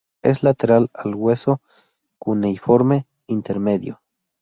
[0.23, 1.61] Es lateral al hueso
[2.17, 4.01] cuneiforme intermedio.